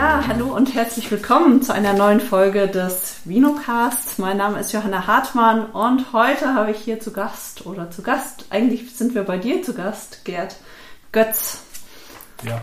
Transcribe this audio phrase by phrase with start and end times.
[0.00, 4.18] Ja, hallo und herzlich willkommen zu einer neuen Folge des Vinocast.
[4.18, 8.46] Mein Name ist Johanna Hartmann und heute habe ich hier zu Gast oder zu Gast,
[8.48, 10.56] eigentlich sind wir bei dir zu Gast, Gerd
[11.12, 11.60] Götz.
[12.44, 12.62] Ja,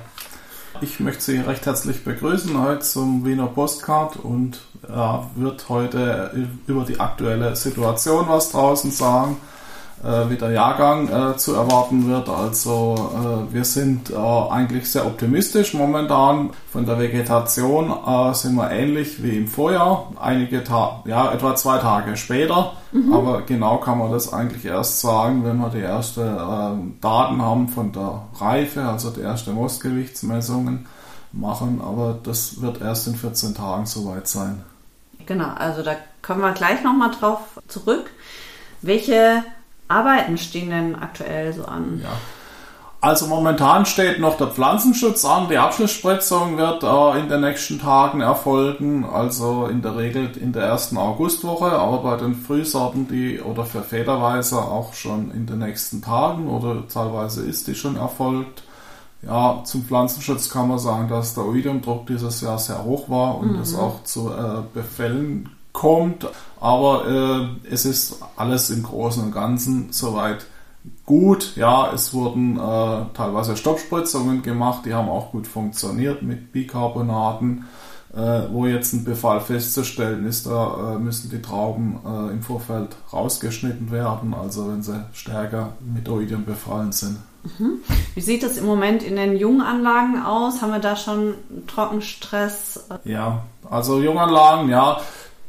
[0.81, 4.59] ich möchte Sie recht herzlich begrüßen heute zum Wiener Postcard und
[4.89, 9.37] ja, wird heute über die aktuelle Situation was draußen sagen
[10.03, 12.29] äh, wie der Jahrgang äh, zu erwarten wird.
[12.29, 12.95] Also
[13.49, 16.51] äh, wir sind äh, eigentlich sehr optimistisch momentan.
[16.71, 20.11] Von der Vegetation äh, sind wir ähnlich wie im Vorjahr.
[20.19, 22.73] Einige Tage, ja, etwa zwei Tage später.
[22.91, 23.13] Mhm.
[23.13, 27.67] Aber genau kann man das eigentlich erst sagen, wenn wir die ersten äh, Daten haben
[27.67, 30.85] von der Reife, also die ersten Mostgewichtsmessungen
[31.31, 31.81] machen.
[31.83, 34.63] Aber das wird erst in 14 Tagen soweit sein.
[35.25, 38.11] Genau, also da kommen wir gleich nochmal drauf zurück.
[38.81, 39.43] Welche
[39.87, 42.01] Arbeiten stehen denn aktuell so an?
[42.03, 42.09] Ja.
[42.99, 45.49] Also momentan steht noch der Pflanzenschutz an.
[45.49, 50.63] Die Abschlussspritzung wird äh, in den nächsten Tagen erfolgen, also in der Regel in der
[50.63, 56.01] ersten Augustwoche, aber bei den Frühsorten, die oder für Federweiser auch schon in den nächsten
[56.01, 58.63] Tagen oder teilweise ist die schon erfolgt.
[59.21, 63.53] Ja, zum Pflanzenschutz kann man sagen, dass der Oidiumdruck dieses Jahr sehr hoch war und
[63.53, 63.61] mhm.
[63.61, 66.27] es auch zu äh, Befällen kommt.
[66.59, 70.45] Aber äh, es ist alles im Großen und Ganzen soweit
[71.05, 71.55] gut.
[71.55, 77.65] Ja, es wurden äh, teilweise Stoppspritzungen gemacht, die haben auch gut funktioniert mit Bicarbonaten.
[78.15, 82.95] Äh, wo jetzt ein Befall festzustellen ist, da äh, müssen die Trauben äh, im Vorfeld
[83.13, 87.17] rausgeschnitten werden, also wenn sie stärker mit Oidium befallen sind.
[87.43, 87.81] Mhm.
[88.15, 90.61] Wie sieht es im Moment in den Junganlagen aus?
[90.61, 91.35] Haben wir da schon
[91.67, 92.87] Trockenstress?
[93.03, 94.99] Ja, also Junganlagen, ja,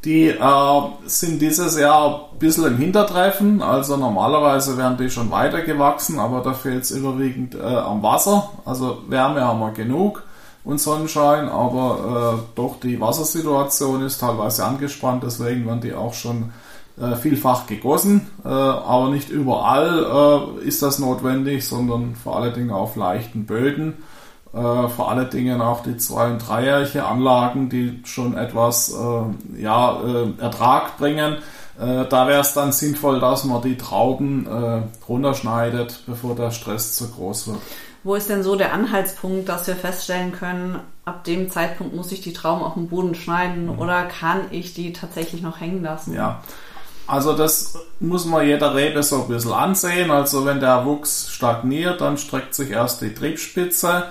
[0.04, 3.62] die äh, sind dieses Jahr ein bisschen im Hintertreffen.
[3.62, 8.50] Also normalerweise wären die schon weiter gewachsen, aber da fehlt es überwiegend äh, am Wasser.
[8.64, 10.22] Also Wärme haben wir genug
[10.64, 16.52] und Sonnenschein, aber äh, doch die Wassersituation ist teilweise angespannt, deswegen werden die auch schon
[17.00, 18.28] äh, vielfach gegossen.
[18.44, 23.94] Äh, aber nicht überall äh, ist das notwendig, sondern vor allen Dingen auf leichten Böden
[24.52, 30.00] äh, vor allen Dingen auch die zwei- und dreijährige Anlagen, die schon etwas äh, ja,
[30.02, 31.36] äh, Ertrag bringen.
[31.78, 36.96] Äh, da wäre es dann sinnvoll, dass man die Trauben äh, runterschneidet, bevor der Stress
[36.96, 37.58] zu groß wird.
[38.04, 42.20] Wo ist denn so der Anhaltspunkt, dass wir feststellen können, ab dem Zeitpunkt muss ich
[42.20, 43.78] die Trauben auf dem Boden schneiden mhm.
[43.78, 46.14] oder kann ich die tatsächlich noch hängen lassen?
[46.14, 46.40] Ja,
[47.06, 50.10] also das muss man jeder Rebe so ein bisschen ansehen.
[50.10, 54.04] Also wenn der Wuchs stagniert, dann streckt sich erst die Triebspitze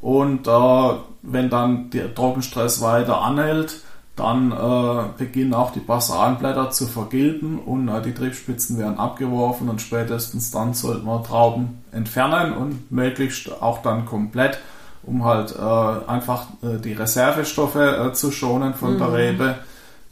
[0.00, 0.90] und äh,
[1.22, 3.82] wenn dann der Trockenstress weiter anhält,
[4.16, 9.68] dann äh, beginnen auch die basalen Blätter zu vergilben und äh, die Triebspitzen werden abgeworfen
[9.68, 14.58] und spätestens dann sollte man Trauben entfernen und möglichst auch dann komplett,
[15.02, 18.98] um halt äh, einfach äh, die Reservestoffe äh, zu schonen von mhm.
[18.98, 19.54] der Rebe.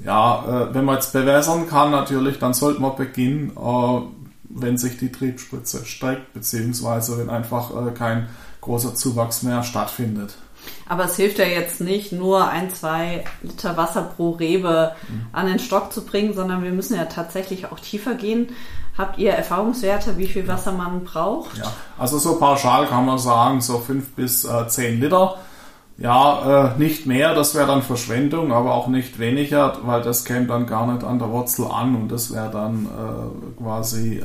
[0.02, 3.50] Ja, wenn man jetzt bewässern kann natürlich, dann sollte man beginnen,
[4.48, 8.28] wenn sich die Triebspitze streckt, beziehungsweise wenn einfach kein
[8.68, 10.34] großer Zuwachs mehr stattfindet.
[10.86, 15.26] Aber es hilft ja jetzt nicht, nur ein, zwei Liter Wasser pro Rebe mhm.
[15.32, 18.48] an den Stock zu bringen, sondern wir müssen ja tatsächlich auch tiefer gehen.
[18.96, 21.56] Habt ihr Erfahrungswerte, wie viel Wasser man braucht?
[21.56, 25.38] Ja, also so pauschal kann man sagen, so fünf bis äh, zehn Liter.
[26.00, 30.46] Ja, äh, nicht mehr, das wäre dann Verschwendung, aber auch nicht weniger, weil das käme
[30.46, 34.22] dann gar nicht an der Wurzel an und das wäre dann äh, quasi, äh,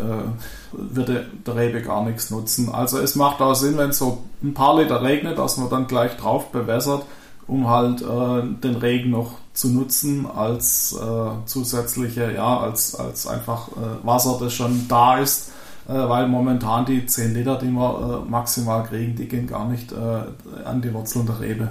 [0.71, 2.69] würde der Rebe gar nichts nutzen.
[2.71, 6.15] Also es macht auch Sinn, wenn so ein paar Liter regnet, dass man dann gleich
[6.15, 7.05] drauf bewässert,
[7.47, 13.69] um halt äh, den Regen noch zu nutzen als äh, zusätzliche, ja, als, als einfach
[13.69, 15.52] äh, Wasser, das schon da ist
[15.91, 20.65] weil momentan die 10 Liter, die wir äh, maximal kriegen, die gehen gar nicht äh,
[20.65, 21.69] an die Wurzeln der Rebe.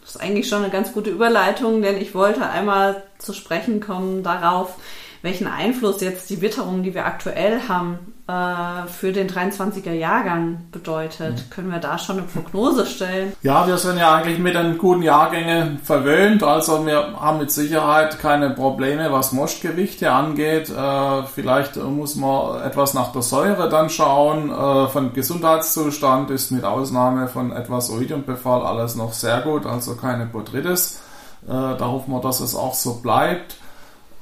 [0.00, 4.22] Das ist eigentlich schon eine ganz gute Überleitung, denn ich wollte einmal zu sprechen kommen
[4.22, 4.76] darauf,
[5.22, 7.98] welchen Einfluss jetzt die Witterung, die wir aktuell haben,
[8.30, 11.34] äh, für den 23er Jahrgang bedeutet.
[11.34, 11.50] Mhm.
[11.50, 13.32] Können wir da schon eine Prognose stellen?
[13.42, 16.42] Ja, wir sind ja eigentlich mit den guten Jahrgängen verwöhnt.
[16.42, 20.70] Also wir haben mit Sicherheit keine Probleme, was Mostgewichte angeht.
[20.70, 24.50] Äh, vielleicht muss man etwas nach der Säure dann schauen.
[24.50, 30.26] Äh, von Gesundheitszustand ist mit Ausnahme von etwas Oidiumbefall alles noch sehr gut, also keine
[30.26, 31.00] Botrytis.
[31.46, 33.56] da hoffen wir, dass es auch so bleibt.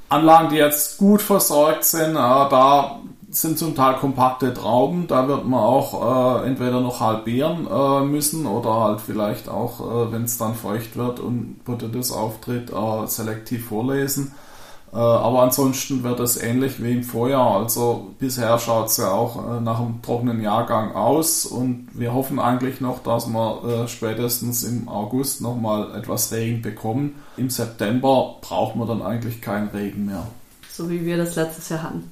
[0.08, 3.00] Anlagen, die jetzt gut versorgt sind, äh, da
[3.30, 8.46] sind zum Teil kompakte Trauben, da wird man auch äh, entweder noch halbieren äh, müssen
[8.46, 13.68] oder halt vielleicht auch, äh, wenn es dann feucht wird und Potatis auftritt, äh, selektiv
[13.68, 14.32] vorlesen.
[14.92, 17.56] Äh, aber ansonsten wird es ähnlich wie im Vorjahr.
[17.56, 22.38] Also bisher schaut es ja auch äh, nach einem trockenen Jahrgang aus und wir hoffen
[22.38, 27.16] eigentlich noch, dass wir äh, spätestens im August nochmal etwas Regen bekommen.
[27.36, 30.26] Im September braucht man dann eigentlich keinen Regen mehr.
[30.70, 32.10] So wie wir das letztes Jahr hatten.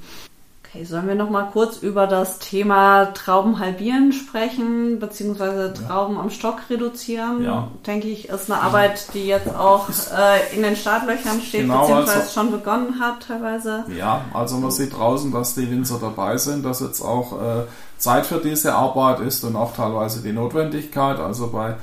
[0.76, 6.20] Okay, sollen wir noch mal kurz über das Thema Trauben halbieren sprechen, beziehungsweise Trauben ja.
[6.20, 7.43] am Stock reduzieren?
[7.43, 7.69] Ja.
[7.87, 12.20] Denke ich, ist eine Arbeit, die jetzt auch äh, in den Startlöchern steht, genau, beziehungsweise
[12.20, 13.84] also, schon begonnen hat teilweise.
[13.96, 17.62] Ja, also man sieht draußen, dass die Winzer dabei sind, dass jetzt auch äh,
[17.96, 21.19] Zeit für diese Arbeit ist und auch teilweise die Notwendigkeit.
[21.19, 21.76] Also bei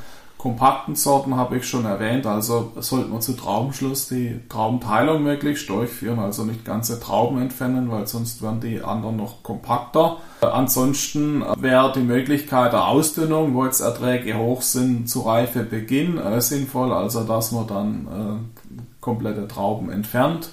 [0.43, 6.19] kompakten Sorten habe ich schon erwähnt, also sollte man zu Traubenschluss die Traubenteilung möglichst durchführen,
[6.19, 10.17] also nicht ganze Trauben entfernen, weil sonst werden die anderen noch kompakter.
[10.41, 16.91] Ansonsten wäre die Möglichkeit der Ausdünnung, wo jetzt Erträge hoch sind, zu Reifebeginn äh, sinnvoll,
[16.91, 18.63] also dass man dann äh,
[18.99, 20.49] komplette Trauben entfernt.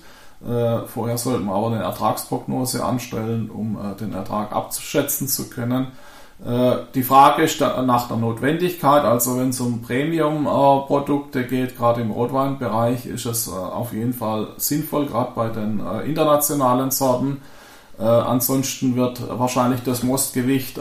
[0.47, 5.89] Äh, vorher sollte man aber eine Ertragsprognose anstellen, um äh, den Ertrag abzuschätzen zu können.
[6.45, 7.47] Äh, die Frage
[7.85, 13.51] nach der Notwendigkeit, also wenn es um Premium-Produkte geht, gerade im Rotweinbereich, ist es äh,
[13.51, 17.43] auf jeden Fall sinnvoll, gerade bei den äh, internationalen Sorten.
[17.99, 20.81] ansonsten wird wahrscheinlich das Mostgewicht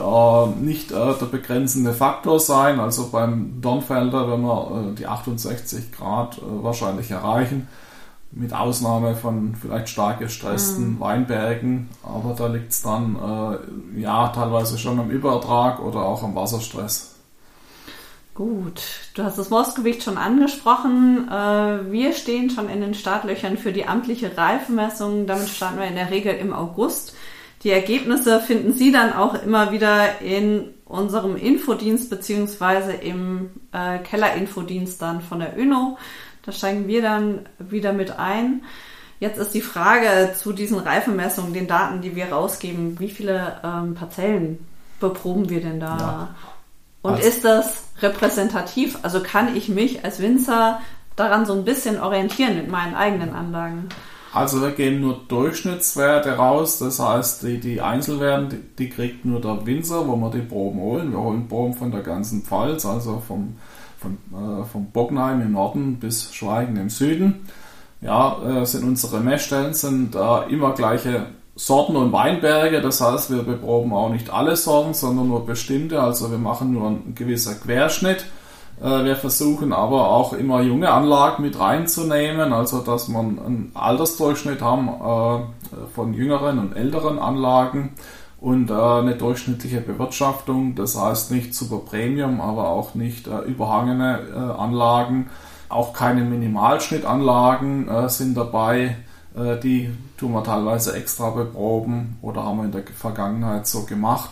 [0.61, 2.79] nicht der begrenzende Faktor sein.
[2.79, 7.67] Also beim Dornfelder, wenn wir die 68 Grad wahrscheinlich erreichen,
[8.31, 10.99] mit Ausnahme von vielleicht stark gestressten mhm.
[10.99, 16.35] Weinbergen, aber da liegt es dann äh, ja teilweise schon am Überertrag oder auch am
[16.35, 17.15] Wasserstress.
[18.35, 18.81] Gut,
[19.15, 21.27] du hast das Mostgewicht schon angesprochen.
[21.29, 25.27] Äh, wir stehen schon in den Startlöchern für die amtliche Reifenmessung.
[25.27, 27.15] Damit starten wir in der Regel im August.
[27.63, 35.01] Die Ergebnisse finden Sie dann auch immer wieder in unserem Infodienst beziehungsweise im äh, Kellerinfodienst
[35.01, 35.97] dann von der ÖNO.
[36.45, 38.63] Da steigen wir dann wieder mit ein.
[39.19, 43.93] Jetzt ist die Frage zu diesen Reifemessungen, den Daten, die wir rausgeben, wie viele ähm,
[43.93, 44.65] Parzellen
[44.99, 45.97] beproben wir denn da?
[45.97, 46.35] Ja.
[47.01, 48.97] Und also, ist das repräsentativ?
[49.01, 50.81] Also kann ich mich als Winzer
[51.15, 53.89] daran so ein bisschen orientieren mit meinen eigenen Anlagen?
[54.31, 59.41] Also wir geben nur Durchschnittswerte raus, das heißt die, die Einzelwerte, die, die kriegt nur
[59.41, 61.11] der Winzer, wo wir die Proben holen.
[61.11, 63.57] Wir holen Proben von der ganzen Pfalz, also vom
[63.99, 67.47] von, äh, vom Bockenheim im Norden bis Schweigen im Süden.
[68.01, 72.81] Ja, äh, sind unsere Messstellen sind äh, immer gleiche Sorten und Weinberge.
[72.81, 76.01] Das heißt, wir beproben auch nicht alle Sorten, sondern nur bestimmte.
[76.01, 78.25] Also wir machen nur einen gewissen Querschnitt.
[78.81, 84.61] Äh, wir versuchen aber auch immer junge Anlagen mit reinzunehmen, also dass man einen Altersdurchschnitt
[84.61, 87.95] haben äh, von jüngeren und älteren Anlagen
[88.41, 90.75] und äh, eine durchschnittliche Bewirtschaftung.
[90.75, 95.29] Das heißt nicht super Premium, aber auch nicht äh, überhangene äh, Anlagen.
[95.67, 98.97] Auch keine Minimalschnittanlagen äh, sind dabei.
[99.35, 104.29] Äh, die tun wir teilweise extra beproben oder haben wir in der Vergangenheit so gemacht.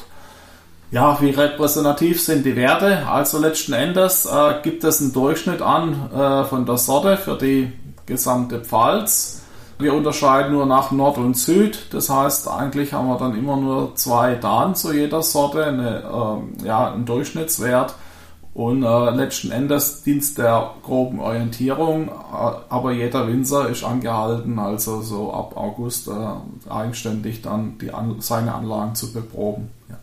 [0.90, 3.06] Ja, wie repräsentativ sind die Werte?
[3.08, 7.74] Also letzten Endes äh, gibt es einen Durchschnitt an von der Sorte für die
[8.06, 9.37] gesamte Pfalz
[9.80, 11.88] wir unterscheiden nur nach Nord und Süd.
[11.92, 16.04] Das heißt, eigentlich haben wir dann immer nur zwei Daten zu jeder Sorte, eine,
[16.62, 17.96] äh, ja, einen Durchschnittswert.
[18.58, 22.12] Und äh, letzten Endes dient der groben Orientierung, äh,
[22.70, 28.56] aber jeder Winzer ist angehalten, also so ab August äh, eigenständig dann die an, seine
[28.56, 29.70] Anlagen zu beproben.
[29.90, 29.98] Ja.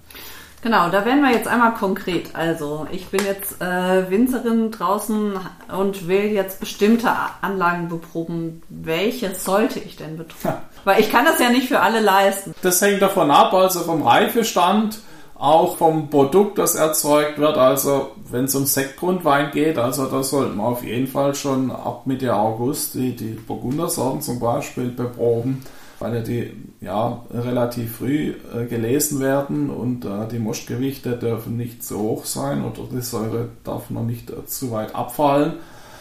[0.65, 2.35] Genau, da werden wir jetzt einmal konkret.
[2.35, 5.35] Also ich bin jetzt äh, Winzerin draußen
[5.79, 7.11] und will jetzt bestimmte
[7.43, 8.63] Anlagen beproben.
[8.71, 10.57] Welche sollte ich denn beproben?
[10.85, 12.55] Weil ich kann das ja nicht für alle leisten.
[12.63, 15.01] Das hängt davon ab, also vom Reifestand,
[15.35, 17.59] auch vom Produkt, das erzeugt wird.
[17.59, 22.07] Also wenn es um Sektgrundwein geht, also da sollten wir auf jeden Fall schon ab
[22.07, 25.63] Mitte August die, die Burgundersorten zum Beispiel beproben
[25.99, 31.99] weil die ja, relativ früh äh, gelesen werden und äh, die Moschgewichte dürfen nicht zu
[31.99, 35.55] hoch sein oder die Säure darf noch nicht äh, zu weit abfallen.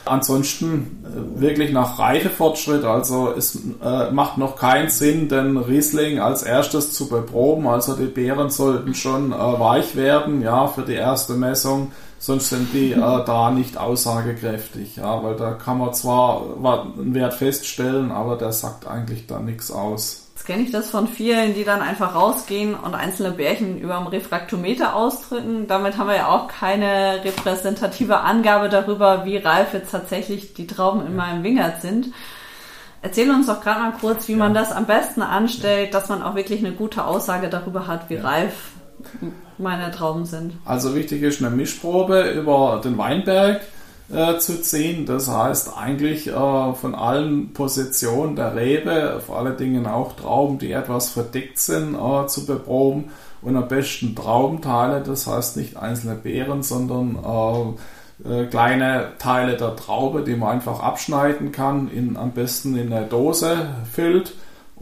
[0.05, 6.43] Ansonsten äh, wirklich nach Reifefortschritt, also es äh, macht noch keinen Sinn, den Riesling als
[6.43, 7.67] erstes zu beproben.
[7.67, 11.93] Also die Beeren sollten schon äh, weich werden, ja, für die erste Messung
[12.23, 17.33] sonst sind die äh, da nicht aussagekräftig, ja, weil da kann man zwar einen Wert
[17.33, 20.29] feststellen, aber der sagt eigentlich da nichts aus.
[20.33, 24.07] Jetzt kenne ich das von vielen, die dann einfach rausgehen und einzelne Bärchen über dem
[24.07, 25.67] Refraktometer ausdrücken.
[25.67, 31.05] Damit haben wir ja auch keine repräsentative Angabe darüber, wie reif jetzt tatsächlich die Trauben
[31.05, 32.07] in meinem Wingert sind.
[33.01, 34.37] Erzähl uns doch gerade mal kurz, wie ja.
[34.37, 38.15] man das am besten anstellt, dass man auch wirklich eine gute Aussage darüber hat, wie
[38.15, 38.23] ja.
[38.23, 38.53] reif
[39.57, 40.53] meine Trauben sind.
[40.65, 43.61] Also wichtig ist eine Mischprobe über den Weinberg.
[44.11, 45.05] äh, zu ziehen.
[45.05, 50.71] Das heißt eigentlich äh, von allen Positionen der Rebe, vor allen Dingen auch Trauben, die
[50.71, 56.63] etwas verdickt sind, äh, zu beproben und am besten Traubenteile, das heißt nicht einzelne Beeren,
[56.63, 57.75] sondern
[58.23, 62.93] äh, äh, kleine Teile der Traube, die man einfach abschneiden kann, in, am besten in
[62.93, 64.33] eine Dose füllt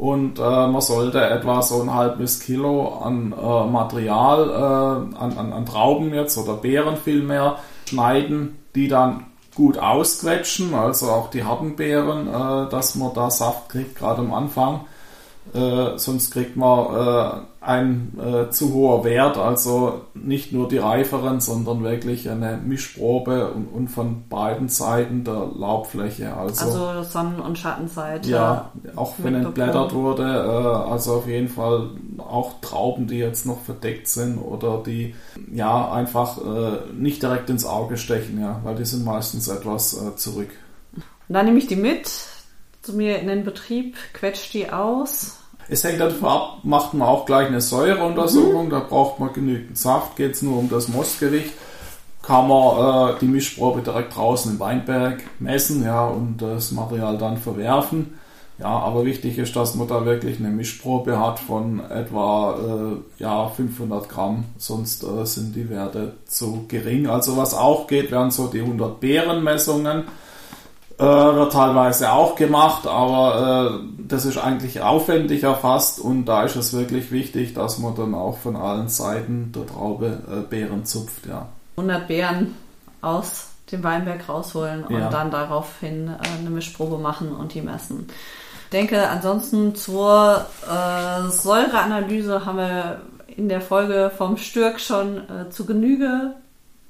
[0.01, 5.53] und äh, man sollte etwa so ein halbes Kilo an äh, Material, äh, an, an,
[5.53, 11.75] an, Trauben jetzt oder Beeren vielmehr schneiden, die dann gut ausquetschen, also auch die harten
[11.75, 14.85] Beeren, äh, dass man da Saft kriegt, gerade am Anfang.
[15.53, 21.41] Äh, sonst kriegt man äh, ein äh, zu hoher Wert, also nicht nur die reiferen,
[21.41, 26.35] sondern wirklich eine Mischprobe und, und von beiden Seiten der Laubfläche.
[26.35, 28.29] Also, also Sonnen- und Schattenseite.
[28.29, 33.61] Ja, auch wenn entblättert wurde, äh, also auf jeden Fall auch Trauben, die jetzt noch
[33.61, 35.15] verdeckt sind oder die
[35.51, 40.15] ja einfach äh, nicht direkt ins Auge stechen, ja, weil die sind meistens etwas äh,
[40.15, 40.49] zurück.
[40.95, 42.09] Und dann nehme ich die mit
[42.81, 45.37] zu mir in den Betrieb, quetscht die aus.
[45.67, 48.71] Es hängt davon ab, macht man auch gleich eine Säureuntersuchung, mhm.
[48.71, 51.53] da braucht man genügend Saft, geht es nur um das Mostgericht.
[52.21, 57.37] Kann man äh, die Mischprobe direkt draußen im Weinberg messen ja, und das Material dann
[57.37, 58.15] verwerfen.
[58.59, 63.47] Ja, aber wichtig ist, dass man da wirklich eine Mischprobe hat von etwa äh, ja,
[63.47, 67.07] 500 Gramm, sonst äh, sind die Werte zu gering.
[67.07, 70.03] Also was auch geht, wären so die 100 Beerenmessungen.
[71.01, 76.55] Äh, wird teilweise auch gemacht, aber äh, das ist eigentlich aufwendiger fast und da ist
[76.55, 81.25] es wirklich wichtig, dass man dann auch von allen Seiten der Traube äh, Beeren zupft.
[81.25, 81.47] Ja.
[81.75, 82.55] 100 Beeren
[83.01, 85.09] aus dem Weinberg rausholen und ja.
[85.09, 88.07] dann daraufhin äh, eine Mischprobe machen und die messen.
[88.65, 95.49] Ich denke, ansonsten zur äh, Säureanalyse haben wir in der Folge vom Stürk schon äh,
[95.49, 96.35] zu Genüge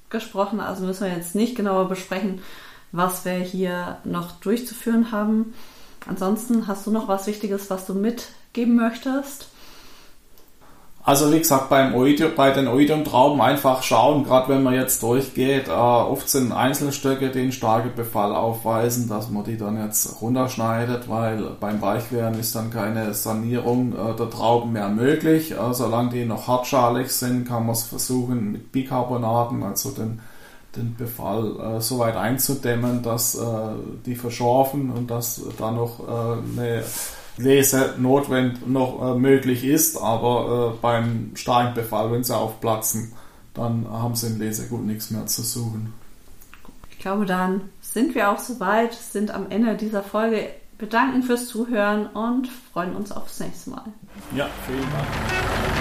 [0.09, 2.41] gesprochen, also müssen wir jetzt nicht genauer besprechen
[2.91, 5.53] was wir hier noch durchzuführen haben.
[6.07, 9.48] Ansonsten hast du noch was Wichtiges, was du mitgeben möchtest?
[11.03, 15.67] Also wie gesagt, beim Oidium, bei den Oidium-Trauben einfach schauen, gerade wenn man jetzt durchgeht,
[15.67, 21.10] äh, oft sind Einzelstöcke, die einen starken Befall aufweisen, dass man die dann jetzt runterschneidet,
[21.10, 25.53] weil beim Weichwerden ist dann keine Sanierung äh, der Trauben mehr möglich.
[25.53, 30.19] Äh, solange die noch hartschalig sind, kann man es versuchen mit Bicarbonaten, also den
[30.75, 33.45] den Befall äh, so weit einzudämmen, dass äh,
[34.05, 36.83] die verschorfen und dass da noch äh, eine
[37.37, 43.13] Lese notwendig noch äh, möglich ist, aber äh, beim starken Befall, wenn sie aufplatzen,
[43.53, 45.93] dann haben sie in Lesegut nichts mehr zu suchen.
[46.89, 50.49] Ich glaube, dann sind wir auch soweit, sind am Ende dieser Folge.
[50.77, 53.85] Bedanken fürs Zuhören und freuen uns aufs nächste Mal.
[54.35, 55.80] Ja, vielen Dank.